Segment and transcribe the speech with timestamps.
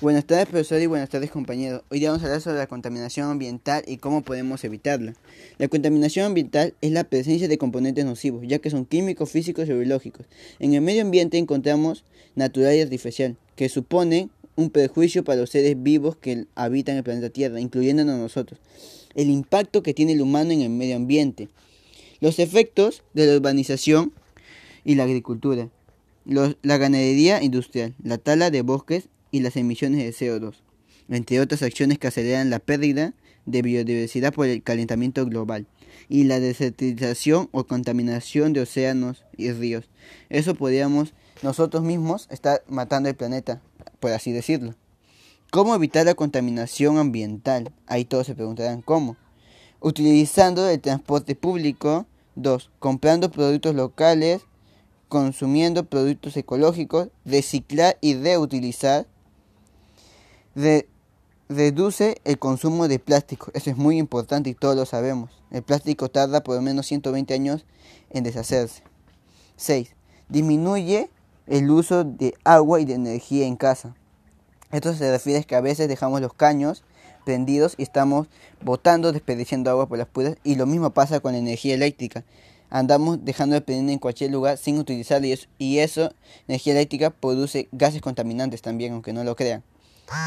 [0.00, 1.82] Buenas tardes, profesor, y buenas tardes, compañeros.
[1.90, 5.12] Hoy vamos a hablar sobre la contaminación ambiental y cómo podemos evitarla.
[5.58, 9.74] La contaminación ambiental es la presencia de componentes nocivos, ya que son químicos, físicos y
[9.74, 10.24] biológicos.
[10.58, 15.82] En el medio ambiente encontramos natural y artificial, que suponen un perjuicio para los seres
[15.82, 18.58] vivos que habitan el planeta Tierra, incluyéndonos nosotros.
[19.14, 21.50] El impacto que tiene el humano en el medio ambiente.
[22.20, 24.14] Los efectos de la urbanización
[24.82, 25.68] y la agricultura.
[26.24, 30.54] la ganadería industrial, la tala de bosques y las emisiones de CO2,
[31.08, 33.14] entre otras acciones que aceleran la pérdida
[33.46, 35.66] de biodiversidad por el calentamiento global
[36.08, 39.88] y la desertización o contaminación de océanos y ríos.
[40.28, 43.62] Eso podríamos nosotros mismos estar matando el planeta,
[43.98, 44.74] por así decirlo.
[45.50, 47.72] ¿Cómo evitar la contaminación ambiental?
[47.86, 49.16] Ahí todos se preguntarán cómo.
[49.80, 52.06] Utilizando el transporte público.
[52.36, 52.70] 2.
[52.78, 54.42] Comprando productos locales.
[55.08, 57.08] Consumiendo productos ecológicos.
[57.24, 59.08] Reciclar y reutilizar
[61.48, 63.50] reduce el consumo de plástico.
[63.54, 65.30] Eso es muy importante y todos lo sabemos.
[65.50, 67.64] El plástico tarda por lo menos 120 años
[68.10, 68.82] en deshacerse.
[69.56, 69.94] 6.
[70.28, 71.10] Disminuye
[71.46, 73.94] el uso de agua y de energía en casa.
[74.70, 76.84] Esto se refiere a que a veces dejamos los caños
[77.24, 78.28] prendidos y estamos
[78.62, 80.38] botando, desperdiciando agua por las puertas.
[80.44, 82.24] Y lo mismo pasa con la energía eléctrica.
[82.70, 86.14] Andamos dejando de prender en cualquier lugar sin utilizarla y eso, y eso,
[86.46, 89.64] energía eléctrica, produce gases contaminantes también, aunque no lo crean.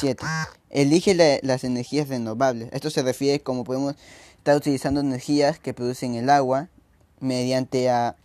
[0.00, 0.24] 7.
[0.70, 2.68] Elige las energías renovables.
[2.72, 3.94] Esto se refiere a cómo podemos
[4.38, 6.68] estar utilizando energías que producen el agua
[7.20, 8.16] mediante a,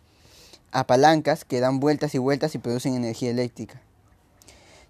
[0.87, 3.81] palancas que dan vueltas y vueltas y producen energía eléctrica.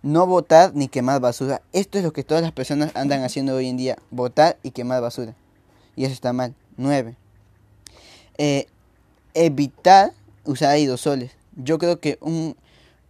[0.04, 1.62] No botar ni quemar basura.
[1.74, 3.98] Esto es lo que todas las personas andan haciendo hoy en día.
[4.10, 5.36] Botar y quemar basura.
[5.96, 6.56] Y eso está mal.
[6.78, 7.16] 9.
[8.38, 8.68] Eh,
[9.36, 10.14] evitar
[10.46, 11.32] usar aerosoles.
[11.56, 12.56] Yo creo que un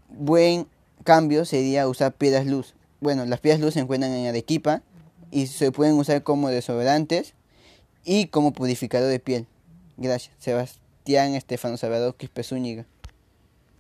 [0.09, 0.67] buen
[1.03, 4.83] cambio sería usar piedras luz bueno, las piedras luz se encuentran en Arequipa
[5.31, 7.33] y se pueden usar como desodorantes
[8.05, 9.47] y como purificador de piel.
[9.97, 10.35] Gracias.
[10.39, 12.85] Sebastián Estefano Salvador Quispe Zúñiga.